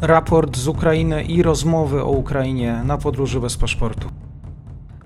[0.00, 4.08] raport z Ukrainy i rozmowy o Ukrainie na podróży bez paszportu.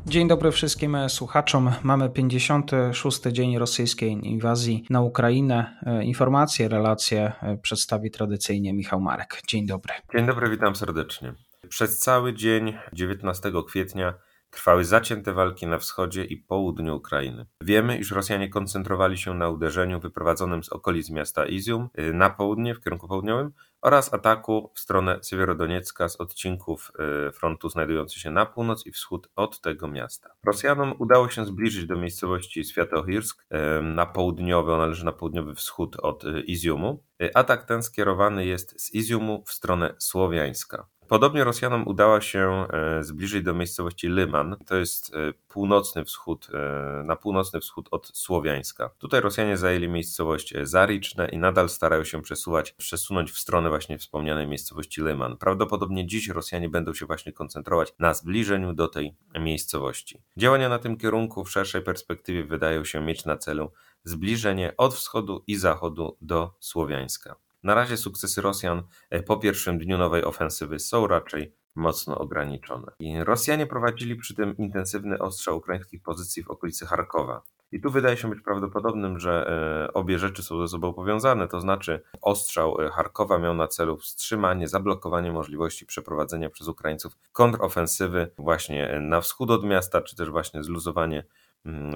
[0.06, 1.70] Dzień dobry wszystkim słuchaczom.
[1.82, 3.20] Mamy 56.
[3.22, 5.78] dzień rosyjskiej inwazji na Ukrainę.
[6.02, 7.32] Informacje, relacje
[7.62, 9.42] przedstawi tradycyjnie Michał Marek.
[9.48, 9.94] Dzień dobry.
[10.16, 11.34] Dzień dobry, witam serdecznie.
[11.68, 14.14] Przez cały dzień 19 kwietnia
[14.52, 17.46] Trwały zacięte walki na wschodzie i południu Ukrainy.
[17.60, 22.74] Wiemy, iż Rosjanie koncentrowali się na uderzeniu wyprowadzonym z okolic miasta Izium y, na południe,
[22.74, 26.92] w kierunku południowym oraz ataku w stronę Siewierodoniecka z odcinków
[27.28, 30.30] y, frontu znajdujących się na północ i wschód od tego miasta.
[30.46, 35.96] Rosjanom udało się zbliżyć do miejscowości Światohirsk y, na południowy, on należy na południowy wschód
[36.02, 37.04] od Iziumu.
[37.34, 40.86] Atak ten skierowany jest z Iziumu w stronę Słowiańska.
[41.12, 44.56] Podobnie Rosjanom udało się e, zbliżyć do miejscowości Lyman.
[44.66, 48.90] To jest e, północny wschód, e, na północny wschód od Słowiańska.
[48.98, 54.46] Tutaj Rosjanie zajęli miejscowość Zariczne i nadal starają się przesuwać, przesunąć w stronę właśnie wspomnianej
[54.46, 55.36] miejscowości Lyman.
[55.36, 60.22] Prawdopodobnie dziś Rosjanie będą się właśnie koncentrować na zbliżeniu do tej miejscowości.
[60.36, 63.72] Działania na tym kierunku w szerszej perspektywie wydają się mieć na celu
[64.04, 67.36] zbliżenie od wschodu i zachodu do Słowiańska.
[67.62, 72.92] Na razie sukcesy Rosjan e, po pierwszym dniu nowej ofensywy są raczej mocno ograniczone.
[72.98, 77.42] I Rosjanie prowadzili przy tym intensywny ostrzał ukraińskich pozycji w okolicy Charkowa.
[77.72, 79.46] I tu wydaje się być prawdopodobnym, że
[79.88, 83.96] e, obie rzeczy są ze sobą powiązane, to znaczy ostrzał e, Charkowa miał na celu
[83.96, 90.62] wstrzymanie, zablokowanie możliwości przeprowadzenia przez Ukraińców kontrofensywy właśnie na wschód od miasta, czy też właśnie
[90.62, 91.24] zluzowanie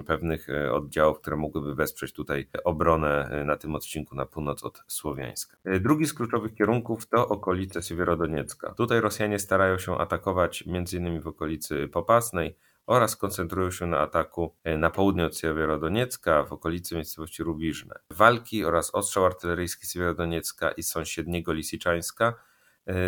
[0.06, 4.84] pewnych e, oddziałów, które mogłyby wesprzeć tutaj obronę e, na tym odcinku na północ od
[4.86, 5.56] Słowiańska.
[5.64, 8.74] E, drugi z kluczowych kierunków to okolice Siewierodoniecka.
[8.74, 11.20] Tutaj Rosjanie starają się atakować m.in.
[11.20, 17.42] w okolicy Popasnej oraz koncentrują się na ataku na południe od Siewierodoniecka w okolicy miejscowości
[17.42, 17.94] Rubiżne.
[18.10, 22.34] Walki oraz ostrzał artyleryjski Siewierodoniecka i sąsiedniego Lisiczańska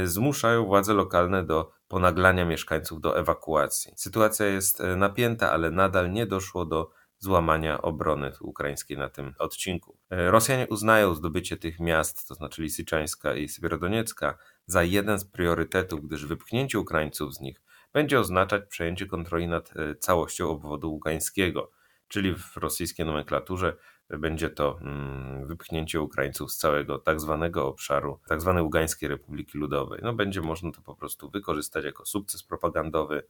[0.05, 3.93] zmuszają władze lokalne do ponaglania mieszkańców do ewakuacji.
[3.97, 9.99] Sytuacja jest e, napięta, ale nadal nie doszło do złamania obrony ukraińskiej na tym odcinku.
[10.11, 16.01] E, Rosjanie uznają zdobycie tych miast, to znaczy Lisiczańska i Sywierodoniecka, za jeden z priorytetów,
[16.07, 17.61] gdyż wypchnięcie Ukraińców z nich
[17.93, 21.71] będzie oznaczać przejęcie kontroli nad całością obwodu ługańskiego,
[22.09, 23.77] czyli w rosyjskiej nomenklaturze
[24.09, 30.01] będzie to mm, wypchnięcie Ukraińców z całego tak zwanego obszaru, tak zwanej Ługańskiej Republiki Ludowej.
[30.03, 33.23] No, będzie można to po prostu wykorzystać jako sukces propagandowy,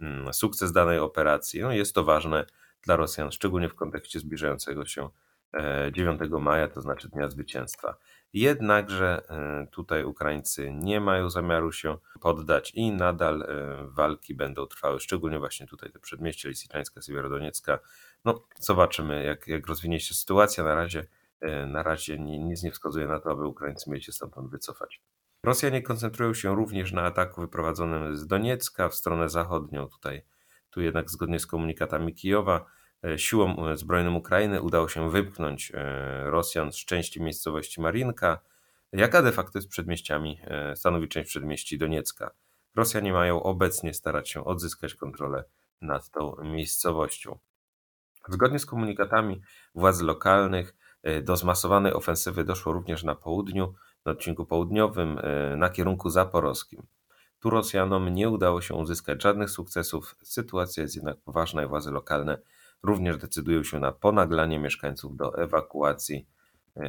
[0.00, 1.60] mm, sukces danej operacji.
[1.60, 2.46] No, jest to ważne
[2.82, 5.08] dla Rosjan, szczególnie w kontekście zbliżającego się
[5.92, 7.96] 9 e, maja, to znaczy Dnia Zwycięstwa.
[8.32, 13.46] Jednakże e, tutaj Ukraińcy nie mają zamiaru się poddać i nadal e,
[13.88, 17.78] walki będą trwały, szczególnie właśnie tutaj te przedmieście Lisiczańska, Siewierodoniecka.
[18.24, 20.64] No, zobaczymy, jak, jak rozwinie się sytuacja.
[20.64, 21.06] Na razie,
[21.66, 25.02] na razie nic nie wskazuje na to, aby Ukraińcy mieli się stamtąd wycofać.
[25.44, 29.88] Rosjanie koncentrują się również na ataku wyprowadzonym z Doniecka w stronę zachodnią.
[29.88, 30.22] Tutaj,
[30.70, 32.66] tu jednak zgodnie z komunikatami Kijowa,
[33.02, 38.38] E, siłom e, zbrojnym Ukrainy udało się wypchnąć e, Rosjan z części miejscowości Marinka,
[38.92, 40.40] jaka de facto jest przedmieściami,
[40.74, 42.30] stanowi część przedmieści Doniecka.
[42.74, 45.44] Rosjanie mają obecnie starać się odzyskać kontrolę
[45.80, 47.38] nad tą miejscowością.
[48.28, 49.42] Zgodnie z komunikatami
[49.74, 50.74] władz lokalnych
[51.22, 53.74] do zmasowanej ofensywy doszło również na południu,
[54.04, 55.20] na odcinku południowym,
[55.56, 56.86] na kierunku zaporowskim.
[57.40, 62.38] Tu Rosjanom nie udało się uzyskać żadnych sukcesów, sytuacja jest jednak poważna i władze lokalne
[62.82, 66.41] również decydują się na ponaglanie mieszkańców do ewakuacji, e,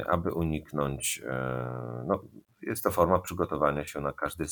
[0.06, 1.22] aby uniknąć.
[1.26, 2.22] E, no,
[2.62, 4.44] jest to forma przygotowania się na każdy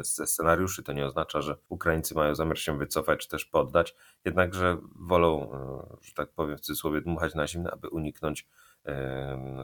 [0.00, 0.82] ze scenariuszy.
[0.82, 3.94] To nie oznacza, że Ukraińcy mają zamiar się wycofać czy też poddać,
[4.24, 8.48] jednakże wolą, e, że tak powiem w cudzysłowie, dmuchać na zimne, aby uniknąć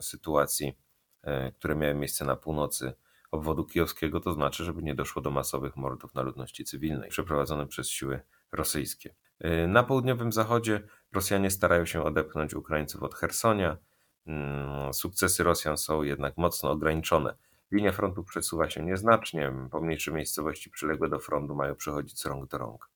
[0.00, 0.78] sytuacji,
[1.58, 2.92] które miały miejsce na północy
[3.30, 7.88] obwodu kijowskiego, to znaczy, żeby nie doszło do masowych mordów na ludności cywilnej przeprowadzone przez
[7.88, 8.20] siły
[8.52, 9.14] rosyjskie.
[9.68, 10.80] Na południowym zachodzie
[11.12, 13.76] Rosjanie starają się odepchnąć Ukraińców od Hersonia.
[14.26, 17.34] Mm, sukcesy Rosjan są jednak mocno ograniczone.
[17.70, 22.58] Linia frontu przesuwa się nieznacznie, pomniejsze miejscowości przyległe do frontu mają przechodzić z rąk do
[22.58, 22.90] rąk.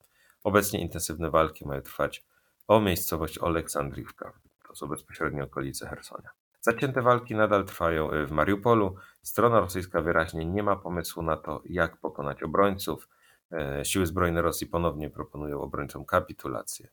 [0.45, 2.25] Obecnie intensywne walki mają trwać
[2.69, 4.33] o miejscowość Oleksandriwka,
[4.69, 6.31] to są bezpośrednie okolice Hersonia.
[6.61, 8.97] Zacięte walki nadal trwają y, w Mariupolu.
[9.23, 13.09] Strona rosyjska wyraźnie nie ma pomysłu na to, jak pokonać obrońców.
[13.53, 16.89] E, siły zbrojne Rosji ponownie proponują obrońcom kapitulację.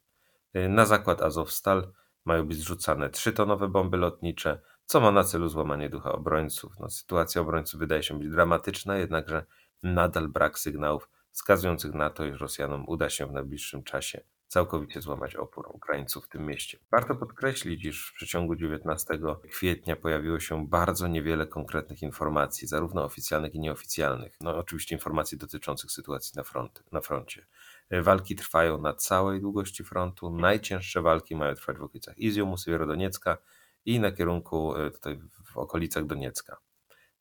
[0.54, 1.92] E, na zakład Azowstal
[2.26, 6.74] mają być zrzucane trzytonowe bomby lotnicze, co ma na celu złamanie ducha obrońców.
[6.80, 9.46] No, sytuacja obrońców wydaje się być dramatyczna, jednakże
[9.84, 15.36] nadal brak sygnałów wskazujących na to, iż Rosjanom uda się w najbliższym czasie całkowicie złamać
[15.36, 16.80] opór Ukraińców w tym mieście.
[16.92, 19.20] Warto podkreślić, iż w przeciągu 19
[19.52, 24.38] kwietnia pojawiło się bardzo niewiele konkretnych informacji, zarówno oficjalnych i nieoficjalnych.
[24.42, 27.46] No oczywiście informacji dotyczących sytuacji na, front, na froncie.
[27.92, 30.30] Walki trwają na całej długości frontu.
[30.30, 33.38] Najcięższe walki mają trwać w okolicach Izjumu, Sywierodoniecka
[33.86, 36.58] i na kierunku e, tutaj w okolicach Doniecka.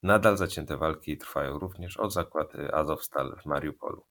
[0.03, 4.05] Nadal zacięte walki trwają również o zakład e, Azovstal w Mariupolu.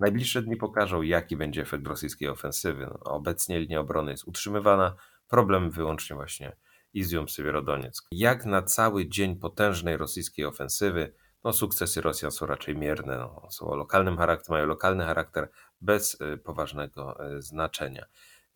[0.00, 2.86] Najbliższe dni pokażą, jaki będzie efekt rosyjskiej ofensywy.
[2.86, 4.94] No, obecnie linia obrony jest utrzymywana,
[5.28, 6.56] problem wyłącznie właśnie
[6.94, 8.06] Izjum, Sywierodonieck.
[8.10, 11.14] Jak na cały dzień potężnej rosyjskiej ofensywy,
[11.44, 16.20] no sukcesy Rosjan są raczej mierne, no, są o lokalnym charakterze, mają lokalny charakter bez
[16.20, 18.06] y, poważnego y, znaczenia.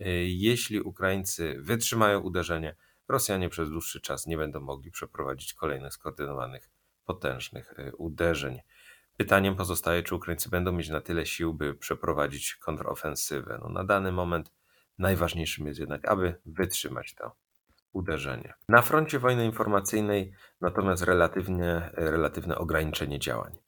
[0.01, 2.77] Y, jeśli Ukraińcy wytrzymają uderzenie,
[3.09, 6.71] Rosjanie przez dłuższy czas nie będą mogli przeprowadzić kolejnych skoordynowanych,
[7.05, 8.61] potężnych uderzeń.
[9.17, 13.59] Pytaniem pozostaje, czy Ukraińcy będą mieć na tyle sił, by przeprowadzić kontrofensywę.
[13.63, 14.53] No, na dany moment
[14.99, 17.37] najważniejszym jest jednak, aby wytrzymać to
[17.93, 18.55] uderzenie.
[18.69, 23.59] Na froncie wojny informacyjnej natomiast relatywnie, relatywne ograniczenie działań.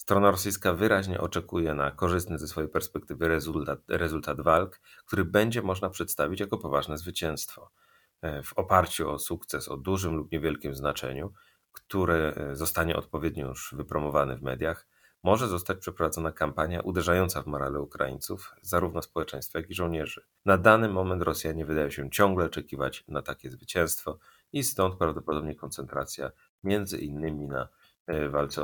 [0.00, 5.90] Strona rosyjska wyraźnie oczekuje na korzystny ze swojej perspektywy rezultat, rezultat walk, który będzie można
[5.90, 7.70] przedstawić jako poważne zwycięstwo.
[8.22, 11.32] E, w oparciu o sukces o dużym lub niewielkim znaczeniu,
[11.72, 14.86] który e, zostanie odpowiednio już wypromowany w mediach,
[15.22, 20.24] może zostać przeprowadzona kampania uderzająca w morale Ukraińców, zarówno społeczeństwa, jak i żołnierzy.
[20.44, 24.18] Na dany moment Rosjanie wydają się ciągle oczekiwać na takie zwycięstwo
[24.52, 26.30] i stąd prawdopodobnie koncentracja
[26.64, 27.68] między innymi na
[28.10, 28.62] e, walce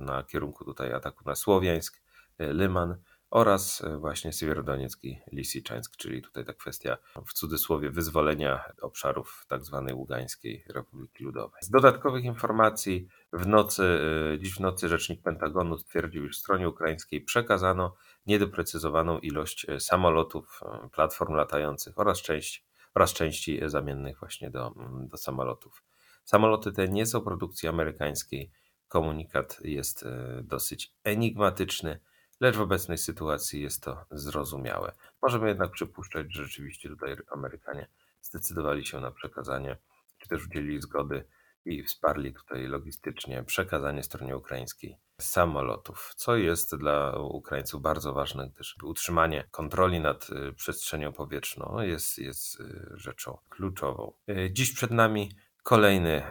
[0.00, 2.02] na kierunku tutaj ataku na Słowiańsk,
[2.38, 2.96] e, Lyman,
[3.30, 6.96] oraz e, właśnie Siewierodonieck i Lisiczańsk, czyli tutaj ta kwestia
[7.26, 9.84] w cudzysłowie wyzwolenia obszarów tzw.
[9.86, 11.58] Tak Ługańskiej Republiki Ludowej.
[11.62, 13.98] Z dodatkowych informacji w nocy,
[14.38, 17.96] dziś w nocy rzecznik Pentagonu stwierdził, iż stronie ukraińskiej przekazano
[18.26, 20.60] niedoprecyzowaną ilość samolotów,
[20.92, 22.64] platform latających oraz części,
[22.94, 24.74] oraz części zamiennych właśnie do,
[25.10, 25.82] do samolotów.
[26.24, 28.50] Samoloty te nie są produkcji amerykańskiej.
[28.88, 30.04] Komunikat jest
[30.42, 32.00] dosyć enigmatyczny
[32.40, 34.92] lecz w obecnej sytuacji jest to zrozumiałe.
[35.22, 37.88] Możemy jednak przypuszczać, że rzeczywiście tutaj Amerykanie
[38.22, 39.76] zdecydowali się na przekazanie,
[40.18, 41.24] czy też udzielili zgody
[41.64, 48.76] i wsparli tutaj logistycznie przekazanie stronie ukraińskiej samolotów, co jest dla Ukraińców bardzo ważne, gdyż
[48.82, 54.12] utrzymanie kontroli nad y, przestrzenią powietrzną jest, jest y, rzeczą kluczową.
[54.50, 55.30] Dziś przed nami
[55.64, 56.22] Kolejny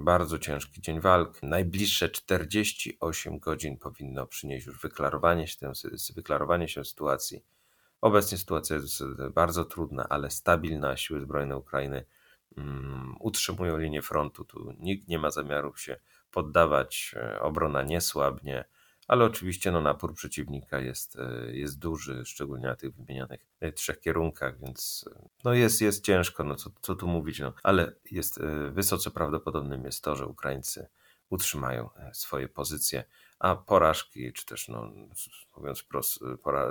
[0.00, 1.42] bardzo ciężki dzień walk.
[1.42, 5.72] Najbliższe 48 godzin powinno przynieść już wyklarowanie się,
[6.14, 7.44] wyklarowanie się sytuacji.
[8.00, 9.04] Obecnie sytuacja jest
[9.34, 10.96] bardzo trudna, ale stabilna.
[10.96, 12.04] Siły zbrojne Ukrainy
[12.56, 14.44] um, utrzymują linię frontu.
[14.44, 15.96] Tu nikt nie ma zamiaru się
[16.30, 17.14] poddawać.
[17.16, 18.64] E, obrona nie słabnie
[19.08, 24.00] ale oczywiście no, napór przeciwnika jest, e, jest duży, szczególnie na tych wymienionych e, trzech
[24.00, 28.40] kierunkach, więc e, no jest, jest ciężko, no co, co tu mówić, no, ale jest
[28.70, 30.86] wysoce prawdopodobnym jest to, że Ukraińcy
[31.30, 33.04] utrzymają swoje pozycje,
[33.38, 34.92] a porażki, czy też no,
[35.56, 36.20] mówiąc wprost,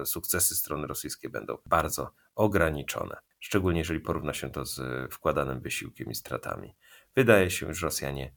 [0.06, 4.81] sukcesy strony rosyjskiej będą bardzo ograniczone, szczególnie jeżeli porówna się to z
[5.13, 6.75] wkładanym wysiłkiem i stratami.
[7.15, 8.33] Wydaje się, że Rosjanie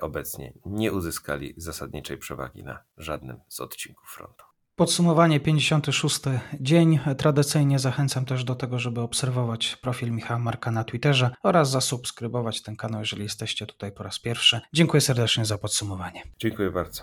[0.00, 4.44] obecnie nie uzyskali zasadniczej przewagi na żadnym z odcinków frontu.
[4.76, 6.20] Podsumowanie 56
[6.60, 7.00] dzień.
[7.18, 12.76] Tradycyjnie zachęcam też do tego, żeby obserwować profil Michała Marka na Twitterze oraz zasubskrybować ten
[12.76, 14.60] kanał, jeżeli jesteście tutaj po raz pierwszy.
[14.72, 16.22] Dziękuję serdecznie za podsumowanie.
[16.38, 17.02] Dziękuję bardzo.